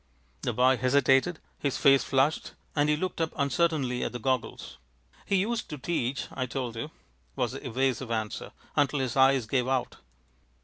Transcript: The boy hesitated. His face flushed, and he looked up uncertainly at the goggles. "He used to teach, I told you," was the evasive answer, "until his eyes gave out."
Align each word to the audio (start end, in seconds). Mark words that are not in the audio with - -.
The 0.41 0.51
boy 0.51 0.77
hesitated. 0.77 1.37
His 1.59 1.77
face 1.77 2.03
flushed, 2.03 2.53
and 2.75 2.89
he 2.89 2.97
looked 2.97 3.21
up 3.21 3.33
uncertainly 3.35 4.03
at 4.03 4.11
the 4.13 4.17
goggles. 4.17 4.79
"He 5.27 5.35
used 5.35 5.69
to 5.69 5.77
teach, 5.77 6.25
I 6.31 6.47
told 6.47 6.75
you," 6.75 6.89
was 7.35 7.51
the 7.51 7.67
evasive 7.67 8.09
answer, 8.09 8.51
"until 8.75 8.97
his 8.97 9.15
eyes 9.15 9.45
gave 9.45 9.67
out." 9.67 9.97